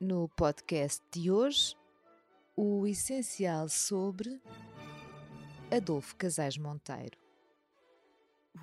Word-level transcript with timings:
No 0.00 0.28
podcast 0.30 1.00
de 1.12 1.30
hoje, 1.30 1.76
o 2.56 2.84
essencial 2.84 3.68
sobre 3.68 4.42
Adolfo 5.70 6.16
Casais 6.16 6.58
Monteiro. 6.58 7.16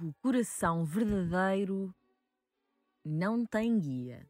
O 0.01 0.13
coração 0.21 0.83
verdadeiro 0.83 1.95
não 3.03 3.45
tem 3.45 3.79
guia. 3.79 4.29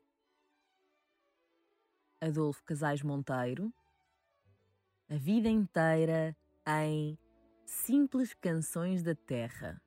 Adolfo 2.21 2.64
Casais 2.64 3.02
Monteiro, 3.02 3.73
a 5.09 5.15
vida 5.15 5.49
inteira 5.49 6.38
em 6.68 7.18
Simples 7.65 8.36
Canções 8.36 9.02
da 9.02 9.15
Terra. 9.15 9.81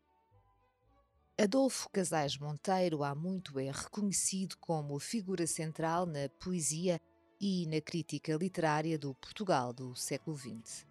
Adolfo 1.37 1.91
Casais 1.91 2.39
Monteiro 2.39 3.03
há 3.03 3.13
muito 3.13 3.59
é 3.59 3.69
reconhecido 3.69 4.57
como 4.59 5.01
figura 5.01 5.49
central 5.49 6.07
na 6.07 6.29
poesia 6.39 7.01
e 7.41 7.67
na 7.67 7.81
crítica 7.81 8.37
literária 8.37 8.97
do 8.97 9.13
Portugal 9.17 9.73
do 9.73 9.97
século 9.97 10.37
XX. 10.37 10.87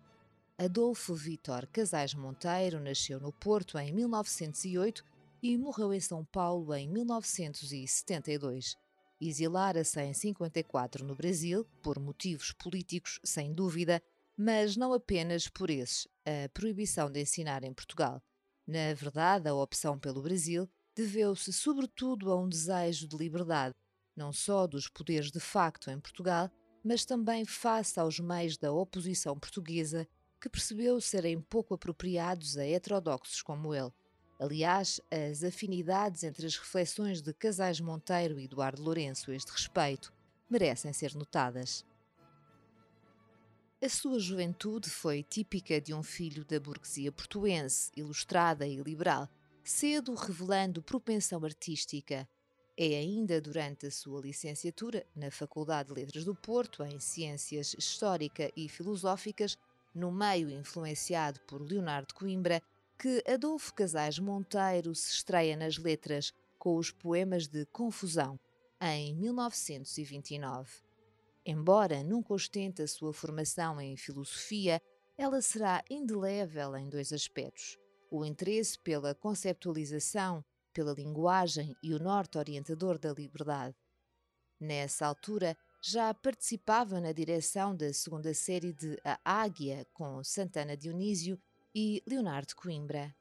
Adolfo 0.57 1.15
Vitor 1.15 1.65
Casais 1.67 2.13
Monteiro 2.13 2.81
nasceu 2.81 3.21
no 3.21 3.31
Porto 3.31 3.77
em 3.77 3.93
1908 3.93 5.05
e 5.41 5.57
morreu 5.57 5.93
em 5.93 6.01
São 6.01 6.25
Paulo 6.25 6.75
em 6.75 6.89
1972. 6.89 8.75
Exilara-se 9.21 10.01
em 10.01 10.13
54 10.13 11.05
no 11.05 11.15
Brasil, 11.15 11.65
por 11.81 11.97
motivos 11.97 12.51
políticos, 12.51 13.17
sem 13.23 13.53
dúvida, 13.53 14.03
mas 14.37 14.75
não 14.75 14.91
apenas 14.91 15.47
por 15.47 15.69
esses, 15.69 16.05
a 16.25 16.49
proibição 16.49 17.09
de 17.09 17.21
ensinar 17.21 17.63
em 17.63 17.73
Portugal. 17.73 18.21
Na 18.65 18.93
verdade, 18.93 19.49
a 19.49 19.53
opção 19.53 19.99
pelo 19.99 20.21
Brasil 20.21 20.69
deveu-se 20.95 21.51
sobretudo 21.51 22.31
a 22.31 22.39
um 22.39 22.47
desejo 22.47 23.07
de 23.07 23.17
liberdade, 23.17 23.75
não 24.15 24.31
só 24.31 24.65
dos 24.65 24.87
poderes 24.87 25.31
de 25.31 25.39
facto 25.39 25.89
em 25.89 25.99
Portugal, 25.99 26.49
mas 26.83 27.05
também 27.05 27.45
face 27.45 27.99
aos 27.99 28.19
meios 28.19 28.57
da 28.57 28.71
oposição 28.71 29.37
portuguesa, 29.37 30.07
que 30.39 30.49
percebeu 30.49 30.99
serem 30.99 31.41
pouco 31.41 31.73
apropriados 31.73 32.57
a 32.57 32.65
heterodoxos 32.65 33.41
como 33.41 33.73
ele. 33.73 33.91
Aliás, 34.39 34.99
as 35.09 35.43
afinidades 35.43 36.23
entre 36.23 36.45
as 36.45 36.57
reflexões 36.57 37.21
de 37.21 37.33
Casais 37.33 37.79
Monteiro 37.79 38.39
e 38.39 38.45
Eduardo 38.45 38.81
Lourenço 38.81 39.31
a 39.31 39.35
este 39.35 39.51
respeito 39.51 40.11
merecem 40.49 40.91
ser 40.91 41.15
notadas. 41.15 41.85
A 43.83 43.89
sua 43.89 44.17
juventude 44.17 44.89
foi 44.89 45.23
típica 45.23 45.81
de 45.81 45.93
um 45.93 46.01
filho 46.01 46.45
da 46.45 46.57
burguesia 46.57 47.11
portuense, 47.11 47.91
ilustrada 47.97 48.65
e 48.65 48.77
liberal, 48.77 49.27
cedo 49.61 50.13
revelando 50.13 50.81
propensão 50.81 51.43
artística. 51.43 52.25
É 52.77 52.85
ainda 52.95 53.41
durante 53.41 53.87
a 53.87 53.91
sua 53.91 54.21
licenciatura 54.21 55.05
na 55.13 55.29
Faculdade 55.29 55.89
de 55.89 55.95
Letras 55.95 56.23
do 56.23 56.33
Porto, 56.33 56.81
em 56.81 56.97
Ciências 56.97 57.75
Histórica 57.77 58.49
e 58.55 58.69
Filosóficas, 58.69 59.57
no 59.93 60.13
meio 60.13 60.49
influenciado 60.49 61.41
por 61.41 61.61
Leonardo 61.61 62.13
Coimbra, 62.13 62.61
que 62.97 63.21
Adolfo 63.27 63.73
Casais 63.73 64.17
Monteiro 64.17 64.95
se 64.95 65.11
estreia 65.11 65.57
nas 65.57 65.77
letras 65.77 66.31
com 66.57 66.77
os 66.77 66.89
poemas 66.89 67.47
de 67.47 67.65
Confusão, 67.65 68.39
em 68.79 69.13
1929. 69.13 70.82
Embora 71.45 72.03
nunca 72.03 72.33
ostente 72.33 72.81
a 72.81 72.87
sua 72.87 73.13
formação 73.13 73.79
em 73.81 73.97
filosofia, 73.97 74.81
ela 75.17 75.41
será 75.41 75.83
indelével 75.89 76.75
em 76.77 76.89
dois 76.89 77.11
aspectos: 77.11 77.77
o 78.09 78.23
interesse 78.23 78.79
pela 78.79 79.13
conceptualização, 79.13 80.43
pela 80.73 80.93
linguagem 80.93 81.75
e 81.83 81.93
o 81.93 81.99
norte 81.99 82.37
orientador 82.37 82.97
da 82.97 83.11
liberdade. 83.11 83.75
Nessa 84.59 85.05
altura, 85.05 85.57
já 85.81 86.13
participava 86.13 87.01
na 87.01 87.11
direção 87.11 87.75
da 87.75 87.91
segunda 87.91 88.33
série 88.33 88.71
de 88.71 88.97
A 89.03 89.19
Águia 89.25 89.85
com 89.93 90.23
Santana 90.23 90.77
Dionísio 90.77 91.37
e 91.75 92.01
Leonardo 92.07 92.55
Coimbra. 92.55 93.13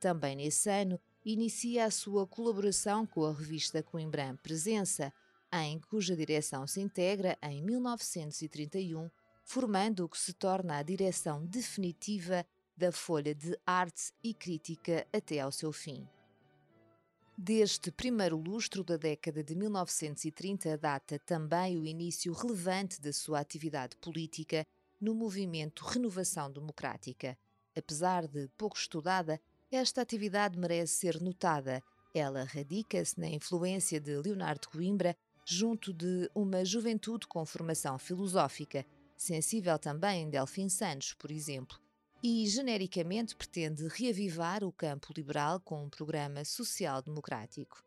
Também 0.00 0.34
nesse 0.34 0.70
ano, 0.70 0.98
inicia 1.22 1.84
a 1.84 1.90
sua 1.90 2.26
colaboração 2.26 3.06
com 3.06 3.26
a 3.26 3.32
revista 3.32 3.82
Coimbra 3.82 4.34
Presença, 4.42 5.12
em 5.52 5.78
cuja 5.78 6.16
direção 6.16 6.66
se 6.66 6.80
integra 6.80 7.36
em 7.42 7.62
1931, 7.62 9.10
formando 9.44 10.04
o 10.04 10.08
que 10.08 10.18
se 10.18 10.32
torna 10.32 10.78
a 10.78 10.82
direção 10.82 11.44
definitiva 11.44 12.46
da 12.76 12.90
Folha 12.90 13.34
de 13.34 13.58
Arte 13.66 14.12
e 14.22 14.32
Crítica 14.32 15.06
até 15.12 15.40
ao 15.40 15.52
seu 15.52 15.72
fim. 15.72 16.08
Deste 17.36 17.90
primeiro 17.90 18.36
lustro 18.36 18.84
da 18.84 18.96
década 18.96 19.42
de 19.42 19.54
1930 19.54 20.76
data 20.78 21.18
também 21.18 21.78
o 21.78 21.86
início 21.86 22.32
relevante 22.32 23.00
da 23.00 23.12
sua 23.12 23.40
atividade 23.40 23.96
política 23.96 24.66
no 25.00 25.14
movimento 25.14 25.84
Renovação 25.84 26.50
Democrática. 26.50 27.36
Apesar 27.76 28.28
de 28.28 28.48
pouco 28.56 28.76
estudada, 28.76 29.40
esta 29.70 30.02
atividade 30.02 30.58
merece 30.58 30.94
ser 30.94 31.20
notada. 31.20 31.82
Ela 32.14 32.44
radica-se 32.44 33.18
na 33.18 33.28
influência 33.28 33.98
de 33.98 34.14
Leonardo 34.18 34.68
Coimbra 34.68 35.16
junto 35.52 35.92
de 35.92 36.30
uma 36.34 36.64
juventude 36.64 37.26
com 37.26 37.44
formação 37.44 37.98
filosófica, 37.98 38.84
sensível 39.16 39.78
também 39.78 40.22
em 40.22 40.30
Delfim 40.30 40.68
Santos, 40.68 41.12
por 41.14 41.30
exemplo, 41.30 41.78
e 42.22 42.46
genericamente 42.46 43.36
pretende 43.36 43.86
reavivar 43.88 44.64
o 44.64 44.72
campo 44.72 45.12
liberal 45.16 45.60
com 45.60 45.84
um 45.84 45.90
programa 45.90 46.44
social-democrático. 46.44 47.82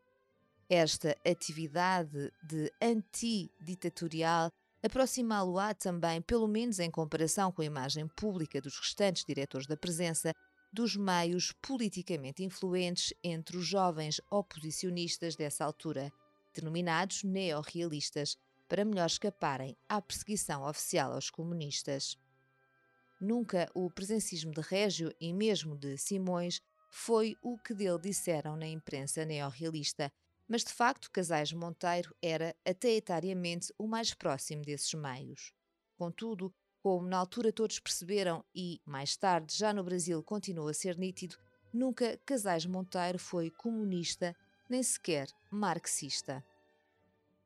Esta 0.68 1.16
atividade 1.24 2.32
de 2.42 2.72
anti-ditatorial 2.80 4.50
aproximá-lo-á 4.82 5.74
também, 5.74 6.20
pelo 6.20 6.46
menos 6.46 6.78
em 6.78 6.90
comparação 6.90 7.50
com 7.50 7.62
a 7.62 7.66
imagem 7.66 8.06
pública 8.08 8.60
dos 8.60 8.78
restantes 8.78 9.24
diretores 9.24 9.66
da 9.66 9.76
presença, 9.76 10.32
dos 10.72 10.96
meios 10.96 11.52
politicamente 11.62 12.44
influentes 12.44 13.14
entre 13.24 13.56
os 13.56 13.66
jovens 13.66 14.20
oposicionistas 14.30 15.34
dessa 15.34 15.64
altura, 15.64 16.12
denominados 16.56 17.22
neorrealistas, 17.22 18.36
para 18.68 18.84
melhor 18.84 19.06
escaparem 19.06 19.76
à 19.88 20.02
perseguição 20.02 20.68
oficial 20.68 21.12
aos 21.12 21.30
comunistas. 21.30 22.18
Nunca 23.20 23.70
o 23.74 23.90
presencismo 23.90 24.52
de 24.52 24.60
Régio 24.60 25.14
e 25.20 25.32
mesmo 25.32 25.76
de 25.76 25.96
Simões 25.96 26.60
foi 26.90 27.36
o 27.42 27.56
que 27.58 27.74
dele 27.74 27.98
disseram 27.98 28.56
na 28.56 28.66
imprensa 28.66 29.24
neorrealista, 29.24 30.12
mas 30.48 30.64
de 30.64 30.72
facto 30.72 31.10
Casais 31.10 31.52
Monteiro 31.52 32.14
era 32.22 32.54
até 32.64 32.90
etariamente 32.90 33.72
o 33.78 33.86
mais 33.86 34.14
próximo 34.14 34.62
desses 34.62 34.92
meios. 34.94 35.52
Contudo, 35.96 36.54
como 36.80 37.08
na 37.08 37.18
altura 37.18 37.52
todos 37.52 37.80
perceberam 37.80 38.44
e, 38.54 38.80
mais 38.84 39.16
tarde, 39.16 39.56
já 39.56 39.72
no 39.72 39.82
Brasil 39.82 40.22
continuou 40.22 40.68
a 40.68 40.74
ser 40.74 40.96
nítido, 40.96 41.36
nunca 41.72 42.18
Casais 42.24 42.66
Monteiro 42.66 43.18
foi 43.18 43.50
comunista 43.50 44.36
nem 44.68 44.82
sequer 44.82 45.28
marxista. 45.50 46.44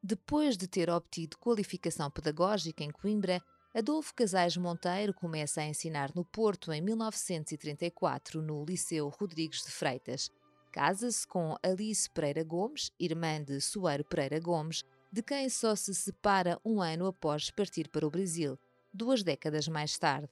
Depois 0.03 0.57
de 0.57 0.67
ter 0.67 0.89
obtido 0.89 1.37
qualificação 1.37 2.11
pedagógica 2.11 2.83
em 2.83 2.91
Coimbra, 2.91 3.43
Adolfo 3.75 4.15
Casais 4.15 4.57
Monteiro 4.57 5.15
começa 5.15 5.61
a 5.61 5.67
ensinar 5.67 6.11
no 6.15 6.25
Porto 6.25 6.73
em 6.73 6.81
1934, 6.81 8.43
no 8.43 8.65
Liceu 8.65 9.09
Rodrigues 9.09 9.63
de 9.63 9.71
Freitas. 9.71 10.31
Casa-se 10.73 11.27
com 11.27 11.57
Alice 11.63 12.09
Pereira 12.11 12.43
Gomes, 12.43 12.91
irmã 12.99 13.43
de 13.43 13.61
Soeiro 13.61 14.05
Pereira 14.05 14.41
Gomes, 14.41 14.83
de 15.13 15.23
quem 15.23 15.49
só 15.49 15.77
se 15.77 15.95
separa 15.95 16.59
um 16.65 16.81
ano 16.81 17.07
após 17.07 17.51
partir 17.51 17.89
para 17.89 18.07
o 18.07 18.11
Brasil, 18.11 18.59
duas 18.93 19.23
décadas 19.23 19.69
mais 19.69 19.99
tarde. 19.99 20.31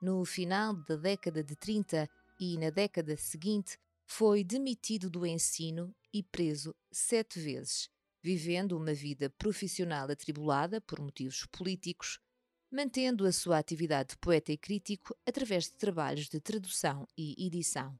No 0.00 0.24
final 0.24 0.74
da 0.74 0.96
década 0.96 1.42
de 1.42 1.56
30 1.56 2.08
e 2.38 2.58
na 2.58 2.70
década 2.70 3.16
seguinte, 3.16 3.78
foi 4.10 4.42
demitido 4.42 5.10
do 5.10 5.26
ensino 5.26 5.94
e 6.12 6.22
preso 6.22 6.74
sete 6.90 7.38
vezes, 7.38 7.90
vivendo 8.22 8.72
uma 8.72 8.94
vida 8.94 9.28
profissional 9.28 10.10
atribulada 10.10 10.80
por 10.80 10.98
motivos 10.98 11.46
políticos, 11.52 12.18
mantendo 12.72 13.26
a 13.26 13.32
sua 13.32 13.58
atividade 13.58 14.10
de 14.10 14.16
poeta 14.16 14.50
e 14.50 14.56
crítico 14.56 15.14
através 15.26 15.64
de 15.64 15.74
trabalhos 15.74 16.26
de 16.26 16.40
tradução 16.40 17.06
e 17.16 17.46
edição. 17.46 17.94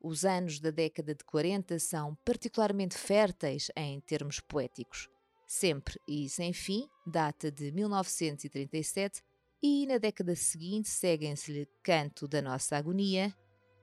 Os 0.00 0.24
anos 0.24 0.58
da 0.58 0.72
década 0.72 1.14
de 1.14 1.24
40 1.24 1.78
são 1.78 2.16
particularmente 2.24 2.98
férteis 2.98 3.70
em 3.76 4.00
termos 4.00 4.40
poéticos. 4.40 5.08
Sempre 5.46 5.98
e 6.08 6.28
sem 6.28 6.52
fim, 6.52 6.88
data 7.06 7.52
de 7.52 7.70
1937, 7.70 9.22
e 9.62 9.86
na 9.86 9.98
década 9.98 10.34
seguinte 10.34 10.88
seguem-se-lhe 10.88 11.68
Canto 11.84 12.26
da 12.26 12.42
Nossa 12.42 12.76
Agonia, 12.76 13.34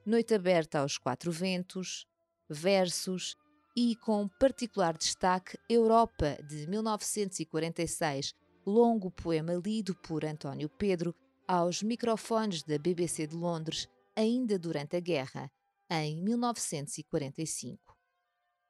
Noite 0.06 0.34
Aberta 0.34 0.80
aos 0.80 0.98
Quatro 0.98 1.32
Ventos, 1.32 2.06
Versos 2.50 3.38
e, 3.74 3.96
com 3.96 4.28
particular 4.28 4.98
destaque, 4.98 5.58
Europa, 5.70 6.38
de 6.46 6.68
1946, 6.68 8.34
longo 8.66 9.10
poema 9.10 9.54
lido 9.54 9.96
por 9.96 10.26
António 10.26 10.68
Pedro 10.68 11.16
aos 11.48 11.82
microfones 11.82 12.64
da 12.64 12.78
BBC 12.78 13.28
de 13.28 13.38
Londres, 13.38 13.88
ainda 14.14 14.60
durante 14.60 14.98
a 14.98 15.00
guerra, 15.00 15.50
em 15.90 16.22
1945. 16.22 17.98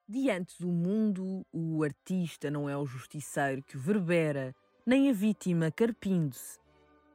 Diante 0.08 0.60
do 0.60 0.72
mundo, 0.72 1.44
o 1.52 1.84
artista 1.84 2.52
não 2.52 2.70
é 2.70 2.78
o 2.78 2.86
justiceiro 2.86 3.64
que 3.64 3.76
verbera 3.76 4.54
nem 4.86 5.10
a 5.10 5.14
vítima 5.14 5.72
carpindo-se. 5.72 6.60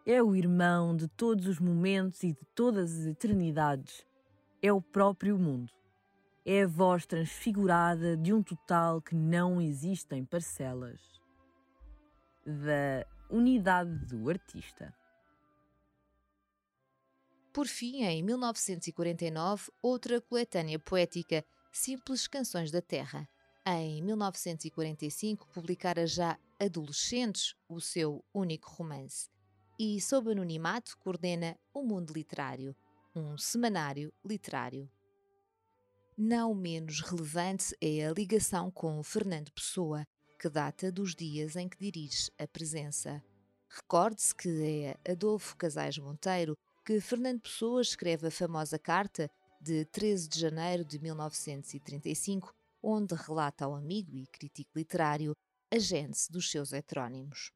É 0.04 0.20
o 0.20 0.34
irmão 0.34 0.96
de 0.96 1.06
todos 1.06 1.46
os 1.46 1.60
momentos 1.60 2.24
e 2.24 2.32
de 2.32 2.44
todas 2.54 2.98
as 2.98 3.06
eternidades. 3.06 4.07
É 4.60 4.72
o 4.72 4.82
próprio 4.82 5.38
mundo. 5.38 5.72
É 6.44 6.62
a 6.62 6.66
voz 6.66 7.06
transfigurada 7.06 8.16
de 8.16 8.32
um 8.32 8.42
total 8.42 9.00
que 9.00 9.14
não 9.14 9.60
existe 9.60 10.16
em 10.16 10.24
parcelas. 10.24 11.00
Da 12.44 13.06
unidade 13.30 14.06
do 14.06 14.28
artista. 14.28 14.92
Por 17.52 17.68
fim, 17.68 18.02
em 18.02 18.20
1949, 18.22 19.70
outra 19.80 20.20
coletânea 20.20 20.78
poética, 20.78 21.44
Simples 21.72 22.26
Canções 22.26 22.72
da 22.72 22.82
Terra. 22.82 23.28
Em 23.64 24.02
1945, 24.02 25.46
publicara 25.48 26.04
já 26.04 26.36
Adolescentes, 26.58 27.54
o 27.68 27.80
seu 27.80 28.24
único 28.34 28.68
romance. 28.70 29.28
E, 29.78 30.00
sob 30.00 30.32
anonimato, 30.32 30.98
coordena 30.98 31.56
O 31.72 31.84
Mundo 31.84 32.12
Literário, 32.12 32.74
um 33.18 33.36
semanário 33.36 34.12
literário. 34.24 34.90
Não 36.16 36.54
menos 36.54 37.00
relevante 37.00 37.76
é 37.80 38.06
a 38.06 38.12
ligação 38.12 38.70
com 38.70 39.02
Fernando 39.02 39.52
Pessoa, 39.52 40.06
que 40.38 40.48
data 40.48 40.90
dos 40.90 41.14
dias 41.14 41.56
em 41.56 41.68
que 41.68 41.78
dirige 41.78 42.30
a 42.38 42.46
presença. 42.46 43.22
Recorde-se 43.68 44.34
que 44.34 44.48
é 45.04 45.12
Adolfo 45.12 45.56
Casais 45.56 45.98
Monteiro 45.98 46.56
que 46.88 47.00
Fernando 47.00 47.42
Pessoa 47.42 47.82
escreve 47.82 48.28
a 48.28 48.30
famosa 48.30 48.78
carta 48.78 49.30
de 49.60 49.84
13 49.84 50.26
de 50.26 50.40
janeiro 50.40 50.84
de 50.86 50.98
1935, 50.98 52.54
onde 52.82 53.14
relata 53.14 53.66
ao 53.66 53.74
amigo 53.74 54.16
e 54.16 54.26
crítico 54.26 54.70
literário 54.74 55.36
a 55.70 55.78
gênese 55.78 56.32
dos 56.32 56.50
seus 56.50 56.72
heterónimos. 56.72 57.50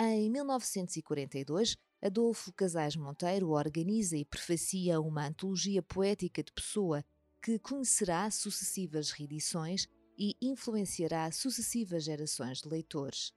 Em 0.00 0.28
1942, 0.28 1.76
Adolfo 2.02 2.52
Casais 2.52 2.96
Monteiro 2.96 3.50
organiza 3.50 4.16
e 4.16 4.24
prefacia 4.24 5.00
uma 5.00 5.28
antologia 5.28 5.80
poética 5.80 6.42
de 6.42 6.50
Pessoa 6.52 7.04
que 7.40 7.60
conhecerá 7.60 8.28
sucessivas 8.28 9.12
reedições 9.12 9.86
e 10.18 10.36
influenciará 10.42 11.30
sucessivas 11.30 12.02
gerações 12.02 12.60
de 12.60 12.68
leitores. 12.68 13.32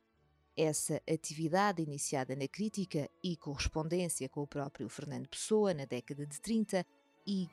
Essa 0.58 1.00
atividade 1.08 1.84
iniciada 1.84 2.36
na 2.36 2.48
crítica 2.48 3.08
e 3.24 3.38
correspondência 3.38 4.28
com 4.28 4.42
o 4.42 4.48
próprio 4.48 4.90
Fernando 4.90 5.30
Pessoa 5.30 5.72
na 5.72 5.86
década 5.86 6.26
de 6.26 6.42
30 6.42 6.84
e 7.28 7.48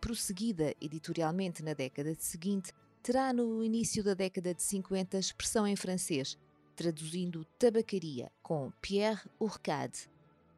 prosseguida 0.00 0.72
editorialmente 0.80 1.64
na 1.64 1.72
década 1.72 2.14
seguinte, 2.18 2.72
terá 3.02 3.32
no 3.32 3.64
início 3.64 4.04
da 4.04 4.14
década 4.14 4.54
de 4.54 4.62
50 4.62 5.18
expressão 5.18 5.66
em 5.66 5.74
francês, 5.74 6.38
traduzindo 6.76 7.44
tabacaria 7.58 8.30
com 8.42 8.70
Pierre 8.82 9.22
Ourcade. 9.38 10.13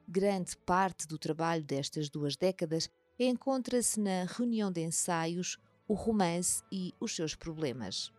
Grande 0.08 0.56
parte 0.58 1.06
do 1.06 1.18
trabalho 1.18 1.64
destas 1.64 2.08
duas 2.08 2.36
décadas 2.36 2.88
encontra-se 3.18 3.98
na 3.98 4.24
reunião 4.24 4.70
de 4.70 4.80
ensaios, 4.80 5.58
o 5.88 5.94
romance 5.94 6.62
e 6.70 6.94
os 7.00 7.14
seus 7.14 7.34
problemas. 7.34 8.12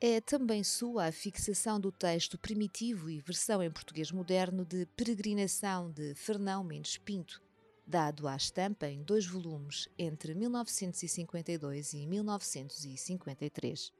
É 0.00 0.18
também 0.18 0.64
sua 0.64 1.08
a 1.08 1.12
fixação 1.12 1.78
do 1.78 1.92
texto 1.92 2.38
primitivo 2.38 3.10
e 3.10 3.20
versão 3.20 3.62
em 3.62 3.70
português 3.70 4.10
moderno 4.10 4.64
de 4.64 4.86
Peregrinação 4.96 5.90
de 5.90 6.14
Fernão 6.14 6.64
Mendes 6.64 6.96
Pinto, 6.96 7.42
dado 7.86 8.26
à 8.26 8.34
estampa 8.34 8.86
em 8.86 9.02
dois 9.02 9.26
volumes 9.26 9.90
entre 9.98 10.34
1952 10.34 11.92
e 11.92 12.06
1953. 12.06 13.92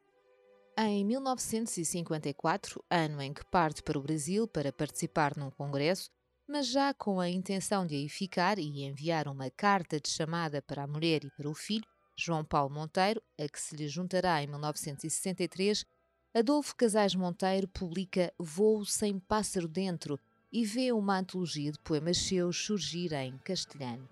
Em 0.78 1.04
1954, 1.04 2.82
ano 2.88 3.20
em 3.20 3.34
que 3.34 3.44
parte 3.44 3.82
para 3.82 3.98
o 3.98 4.02
Brasil 4.02 4.48
para 4.48 4.72
participar 4.72 5.36
num 5.36 5.50
congresso, 5.50 6.10
mas 6.50 6.66
já 6.66 6.92
com 6.92 7.20
a 7.20 7.28
intenção 7.28 7.86
de 7.86 7.94
aí 7.94 8.08
ficar 8.08 8.58
e 8.58 8.82
enviar 8.82 9.28
uma 9.28 9.48
carta 9.50 10.00
de 10.00 10.08
chamada 10.08 10.60
para 10.60 10.82
a 10.82 10.86
mulher 10.86 11.24
e 11.24 11.30
para 11.30 11.48
o 11.48 11.54
filho, 11.54 11.86
João 12.16 12.44
Paulo 12.44 12.74
Monteiro, 12.74 13.22
a 13.38 13.48
que 13.48 13.60
se 13.60 13.76
lhe 13.76 13.86
juntará 13.86 14.42
em 14.42 14.48
1963, 14.48 15.86
Adolfo 16.34 16.74
Casais 16.74 17.14
Monteiro 17.14 17.68
publica 17.68 18.32
Voo 18.36 18.84
Sem 18.84 19.20
Pássaro 19.20 19.68
Dentro 19.68 20.18
e 20.52 20.64
vê 20.64 20.90
uma 20.90 21.18
antologia 21.18 21.70
de 21.70 21.78
poemas 21.78 22.18
seus 22.18 22.56
surgir 22.56 23.12
em 23.12 23.38
castelhano. 23.38 24.08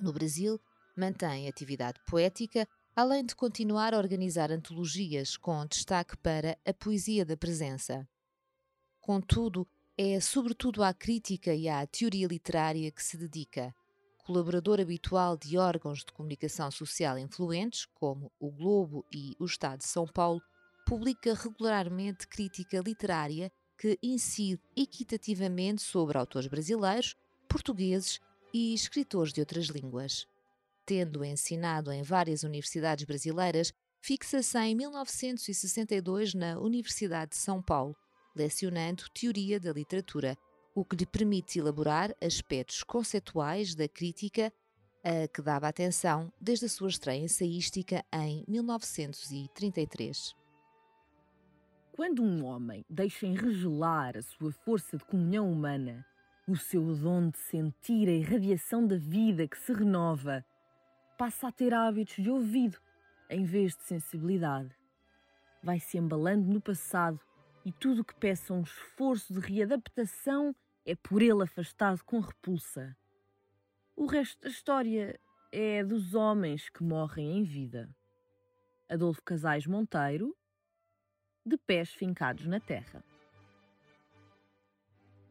No 0.00 0.12
Brasil, 0.12 0.60
mantém 0.96 1.46
atividade 1.46 2.00
poética, 2.08 2.66
além 2.96 3.24
de 3.24 3.36
continuar 3.36 3.94
a 3.94 3.98
organizar 3.98 4.50
antologias 4.50 5.36
com 5.36 5.64
destaque 5.64 6.16
para 6.16 6.58
a 6.66 6.74
poesia 6.74 7.24
da 7.24 7.36
presença. 7.36 8.08
Contudo, 9.00 9.66
é 10.02 10.18
sobretudo 10.18 10.82
à 10.82 10.94
crítica 10.94 11.54
e 11.54 11.68
à 11.68 11.86
teoria 11.86 12.26
literária 12.26 12.90
que 12.90 13.04
se 13.04 13.18
dedica. 13.18 13.74
Colaborador 14.24 14.80
habitual 14.80 15.36
de 15.36 15.58
órgãos 15.58 15.98
de 15.98 16.10
comunicação 16.10 16.70
social 16.70 17.18
influentes, 17.18 17.84
como 17.84 18.32
o 18.40 18.50
Globo 18.50 19.04
e 19.12 19.36
o 19.38 19.44
Estado 19.44 19.80
de 19.80 19.86
São 19.86 20.06
Paulo, 20.06 20.40
publica 20.86 21.34
regularmente 21.34 22.26
crítica 22.26 22.78
literária 22.80 23.52
que 23.78 23.98
incide 24.02 24.62
equitativamente 24.74 25.82
sobre 25.82 26.16
autores 26.16 26.48
brasileiros, 26.48 27.14
portugueses 27.46 28.20
e 28.54 28.72
escritores 28.72 29.34
de 29.34 29.40
outras 29.40 29.66
línguas. 29.66 30.26
Tendo 30.86 31.22
ensinado 31.22 31.92
em 31.92 32.02
várias 32.02 32.42
universidades 32.42 33.04
brasileiras, 33.04 33.70
fixa-se 34.00 34.58
em 34.60 34.74
1962 34.74 36.32
na 36.32 36.58
Universidade 36.58 37.32
de 37.32 37.36
São 37.36 37.60
Paulo 37.60 37.94
lecionando 38.34 39.04
Teoria 39.12 39.58
da 39.58 39.72
Literatura, 39.72 40.36
o 40.74 40.84
que 40.84 40.96
lhe 40.96 41.06
permite 41.06 41.58
elaborar 41.58 42.14
aspectos 42.22 42.82
conceituais 42.82 43.74
da 43.74 43.88
crítica 43.88 44.52
a 45.02 45.26
que 45.28 45.42
dava 45.42 45.66
atenção 45.66 46.32
desde 46.40 46.66
a 46.66 46.68
sua 46.68 46.88
estreia 46.88 47.24
ensaística 47.24 48.04
em 48.12 48.44
1933. 48.46 50.34
Quando 51.92 52.22
um 52.22 52.44
homem 52.44 52.84
deixa 52.88 53.26
enregelar 53.26 54.16
a 54.16 54.22
sua 54.22 54.52
força 54.52 54.96
de 54.96 55.04
comunhão 55.04 55.50
humana, 55.50 56.04
o 56.46 56.56
seu 56.56 56.82
dom 56.96 57.30
de 57.30 57.38
sentir 57.38 58.08
a 58.08 58.12
irradiação 58.12 58.86
da 58.86 58.96
vida 58.96 59.46
que 59.46 59.58
se 59.58 59.72
renova, 59.72 60.44
passa 61.18 61.48
a 61.48 61.52
ter 61.52 61.74
hábitos 61.74 62.22
de 62.22 62.30
ouvido 62.30 62.78
em 63.28 63.44
vez 63.44 63.76
de 63.76 63.84
sensibilidade. 63.84 64.74
Vai 65.62 65.78
se 65.78 65.98
embalando 65.98 66.50
no 66.50 66.60
passado 66.60 67.20
e 67.64 67.72
tudo 67.72 68.04
que 68.04 68.14
peça 68.14 68.54
um 68.54 68.62
esforço 68.62 69.32
de 69.32 69.40
readaptação 69.40 70.54
é 70.84 70.94
por 70.94 71.22
ele 71.22 71.42
afastado 71.42 72.02
com 72.04 72.20
repulsa. 72.20 72.96
O 73.94 74.06
resto 74.06 74.40
da 74.42 74.48
história 74.48 75.20
é 75.52 75.84
dos 75.84 76.14
homens 76.14 76.68
que 76.68 76.82
morrem 76.82 77.38
em 77.38 77.42
vida. 77.42 77.88
Adolfo 78.88 79.22
Casais 79.22 79.66
Monteiro, 79.66 80.36
de 81.44 81.56
pés 81.56 81.90
fincados 81.90 82.46
na 82.46 82.60
terra. 82.60 83.04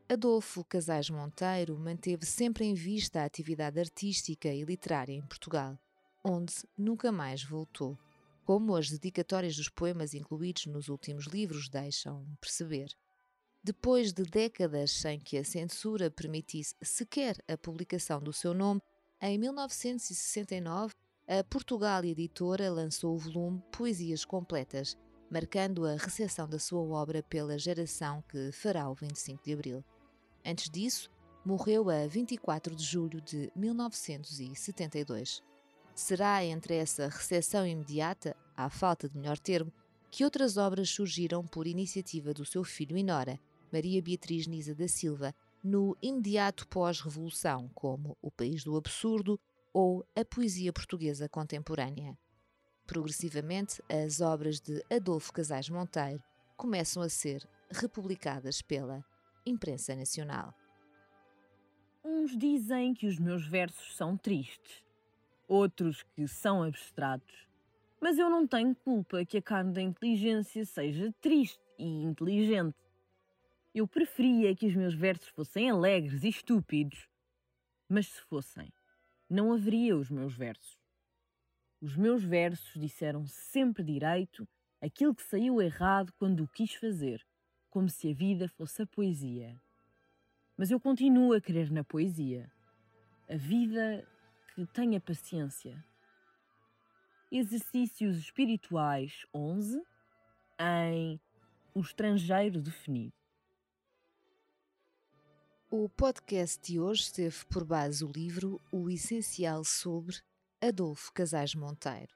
Adolfo 0.07 0.63
Casais 0.63 1.09
Monteiro 1.09 1.77
manteve 1.77 2.25
sempre 2.25 2.65
em 2.65 2.73
vista 2.73 3.21
a 3.21 3.25
atividade 3.25 3.79
artística 3.79 4.47
e 4.47 4.63
literária 4.63 5.13
em 5.13 5.21
Portugal, 5.21 5.77
onde 6.23 6.53
nunca 6.77 7.11
mais 7.11 7.43
voltou 7.43 7.97
como 8.49 8.75
as 8.75 8.89
dedicatórias 8.89 9.55
dos 9.55 9.69
poemas 9.69 10.15
incluídos 10.15 10.65
nos 10.65 10.89
últimos 10.89 11.27
livros 11.27 11.69
deixam 11.69 12.25
perceber. 12.41 12.89
Depois 13.63 14.11
de 14.11 14.23
décadas 14.23 14.89
sem 14.89 15.19
que 15.19 15.37
a 15.37 15.43
censura 15.43 16.09
permitisse 16.09 16.73
sequer 16.81 17.37
a 17.47 17.55
publicação 17.55 18.19
do 18.19 18.33
seu 18.33 18.55
nome, 18.55 18.81
em 19.21 19.37
1969, 19.37 20.95
a 21.27 21.43
Portugal 21.43 22.03
Editora 22.03 22.71
lançou 22.71 23.13
o 23.13 23.19
volume 23.19 23.61
Poesias 23.71 24.25
Completas, 24.25 24.97
marcando 25.29 25.85
a 25.85 25.95
recepção 25.95 26.49
da 26.49 26.57
sua 26.57 26.81
obra 26.81 27.21
pela 27.21 27.55
geração 27.55 28.23
que 28.27 28.51
fará 28.51 28.89
o 28.89 28.95
25 28.95 29.43
de 29.43 29.53
abril. 29.53 29.85
Antes 30.43 30.71
disso, 30.71 31.07
morreu 31.45 31.87
a 31.87 32.07
24 32.07 32.75
de 32.75 32.83
julho 32.83 33.21
de 33.21 33.51
1972. 33.55 35.43
Será 35.99 36.45
entre 36.45 36.75
essa 36.75 37.09
recepção 37.09 37.67
imediata, 37.67 38.33
à 38.55 38.69
falta 38.69 39.09
de 39.09 39.17
melhor 39.17 39.37
termo, 39.37 39.69
que 40.09 40.23
outras 40.23 40.55
obras 40.55 40.89
surgiram 40.89 41.45
por 41.45 41.67
iniciativa 41.67 42.33
do 42.33 42.45
seu 42.45 42.63
filho 42.63 42.97
e 42.97 43.03
nora, 43.03 43.37
Maria 43.69 44.01
Beatriz 44.01 44.47
Nisa 44.47 44.73
da 44.73 44.87
Silva, 44.87 45.35
no 45.61 45.97
imediato 46.01 46.65
pós-revolução, 46.69 47.69
como 47.75 48.17
O 48.21 48.31
País 48.31 48.63
do 48.63 48.77
Absurdo 48.77 49.37
ou 49.73 50.05
a 50.15 50.23
poesia 50.23 50.71
portuguesa 50.71 51.27
contemporânea. 51.27 52.17
Progressivamente, 52.87 53.83
as 53.89 54.21
obras 54.21 54.61
de 54.61 54.81
Adolfo 54.89 55.33
Casais 55.33 55.69
Monteiro 55.69 56.23
começam 56.55 57.03
a 57.03 57.09
ser 57.09 57.45
republicadas 57.69 58.61
pela 58.61 59.03
imprensa 59.45 59.93
nacional. 59.97 60.55
Uns 62.05 62.37
dizem 62.37 62.93
que 62.93 63.05
os 63.05 63.19
meus 63.19 63.45
versos 63.45 63.97
são 63.97 64.15
tristes, 64.15 64.87
outros 65.49 66.03
que 66.15 66.27
são 66.27 66.63
abstratos. 66.63 67.47
Mas 67.99 68.17
eu 68.17 68.29
não 68.29 68.47
tenho 68.47 68.73
culpa 68.75 69.25
que 69.25 69.37
a 69.37 69.41
carne 69.41 69.73
da 69.73 69.81
inteligência 69.81 70.63
seja 70.63 71.13
triste 71.19 71.59
e 71.77 71.85
inteligente. 71.85 72.77
Eu 73.73 73.87
preferia 73.87 74.55
que 74.55 74.67
os 74.67 74.75
meus 74.75 74.93
versos 74.93 75.27
fossem 75.29 75.69
alegres 75.69 76.23
e 76.23 76.29
estúpidos, 76.29 77.09
mas 77.89 78.07
se 78.07 78.21
fossem, 78.21 78.71
não 79.29 79.51
haveria 79.51 79.97
os 79.97 80.09
meus 80.09 80.33
versos. 80.33 80.79
Os 81.81 81.95
meus 81.95 82.23
versos 82.23 82.79
disseram 82.79 83.25
sempre 83.25 83.83
direito 83.83 84.47
aquilo 84.81 85.15
que 85.15 85.23
saiu 85.23 85.61
errado 85.61 86.13
quando 86.17 86.43
o 86.43 86.47
quis 86.47 86.73
fazer, 86.73 87.25
como 87.69 87.89
se 87.89 88.09
a 88.09 88.13
vida 88.13 88.47
fosse 88.47 88.81
a 88.81 88.87
poesia. 88.87 89.59
Mas 90.57 90.71
eu 90.71 90.79
continuo 90.79 91.33
a 91.33 91.41
crer 91.41 91.71
na 91.71 91.83
poesia. 91.83 92.51
A 93.29 93.35
vida 93.35 94.05
tenha 94.67 94.99
paciência. 94.99 95.83
Exercícios 97.31 98.17
espirituais 98.17 99.25
11 99.33 99.81
em 100.59 101.19
O 101.73 101.79
Estrangeiro 101.81 102.61
Definido. 102.61 103.13
O 105.71 105.87
podcast 105.87 106.59
de 106.59 106.79
hoje 106.79 107.13
teve 107.13 107.45
por 107.45 107.63
base 107.63 108.03
o 108.03 108.11
livro 108.11 108.59
O 108.71 108.89
Essencial 108.89 109.63
sobre 109.63 110.17
Adolfo 110.59 111.13
Casais 111.13 111.53
Monteiro, 111.53 112.15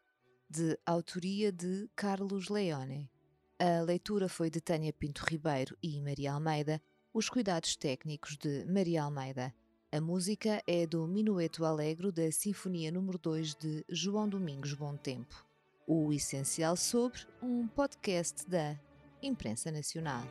de 0.49 0.77
autoria 0.85 1.51
de 1.51 1.87
Carlos 1.95 2.49
Leone. 2.49 3.09
A 3.59 3.81
leitura 3.83 4.27
foi 4.27 4.49
de 4.49 4.59
Tânia 4.59 4.91
Pinto 4.91 5.23
Ribeiro 5.23 5.77
e 5.83 6.01
Maria 6.01 6.33
Almeida, 6.33 6.81
os 7.13 7.29
cuidados 7.29 7.75
técnicos 7.75 8.35
de 8.35 8.65
Maria 8.65 9.03
Almeida. 9.03 9.53
A 9.93 10.01
música 10.01 10.59
é 10.65 10.87
do 10.87 11.05
Minueto 11.07 11.63
Alegro 11.63 12.11
da 12.11 12.31
Sinfonia 12.31 12.91
número 12.91 13.19
2 13.19 13.53
de 13.53 13.85
João 13.87 14.27
Domingos 14.27 14.73
Bom 14.73 14.97
Tempo. 14.97 15.45
O 15.85 16.11
Essencial 16.11 16.75
sobre 16.75 17.19
um 17.39 17.67
podcast 17.67 18.49
da 18.49 18.75
Imprensa 19.21 19.69
Nacional. 19.69 20.23